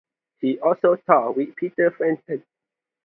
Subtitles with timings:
[0.39, 2.43] He also toured with Peter Frampton.